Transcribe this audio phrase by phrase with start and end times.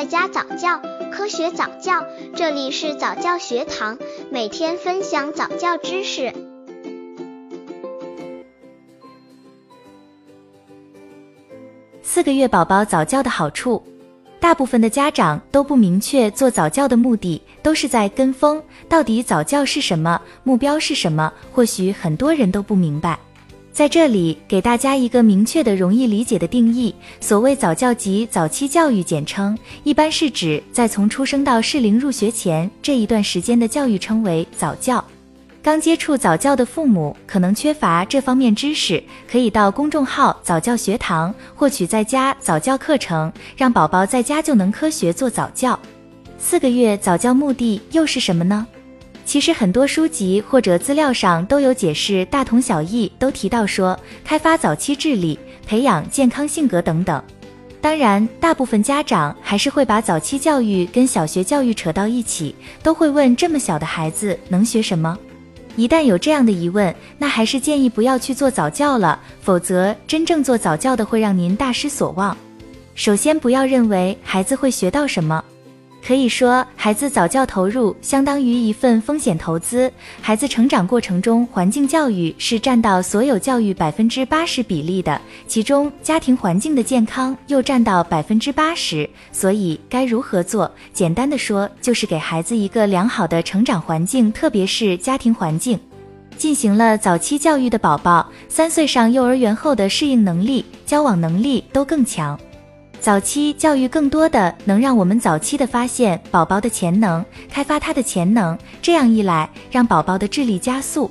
[0.00, 0.80] 在家早教，
[1.12, 3.98] 科学早教，这里是早教学堂，
[4.30, 6.32] 每天分享早教知识。
[12.00, 13.82] 四个月宝宝早教的好处，
[14.40, 18.62] 大部分的家长都不明确做早教的目的，都是在跟风。
[18.88, 20.18] 到底早教是什么？
[20.44, 21.30] 目标是什么？
[21.52, 23.18] 或许很多人都不明白。
[23.72, 26.94] 在这里给大家一个明确的、容易理解的定义。
[27.20, 35.02] 所谓早教及早期教育简称，一般是指在从出生到适龄入学前这一段时间的教育称为早教。
[35.62, 45.78] 刚接触早教的父母可能缺乏这方面知识，可以到公众号早教学堂获取在家早教课程，让宝宝在家就能科学做早教。
[46.38, 48.66] 四个月早教目的又是什么呢？
[49.30, 57.22] 其实很多书籍或者资料上都有解释，大同小异，都提到说开发早期智力、培养健康性格等等。
[57.80, 65.16] 当然，大部分家长还是会把早期教育跟小学教育扯到一起，都会问这么小的孩子能学什么？
[65.76, 72.36] 一旦有这样的疑问，那还是建议不要去做早教了，否则真正做早教的会让您大失所望。
[72.96, 75.44] 首先，不要认为孩子会学到什么。
[76.02, 79.92] 可以说，孩子早教投入相当于一份风险投资。
[80.20, 89.08] 孩子成长过程中，环境教育是占到所有教育百分之八十比例的，其中家庭环境的健康又占到百分之八十。
[89.30, 90.70] 所以该如何做？
[90.92, 95.78] 简单的说，就是给孩子一个良好的成长环境，特别是家庭环境。
[96.38, 102.38] 进行了早期教育的宝宝，三岁上幼儿园后的适应能力、交往能力都更强。
[103.00, 111.10] 早期教育更多的能让我们早期的发现宝宝的潜能，开发他的潜能，这样一来，让宝宝的智力加速，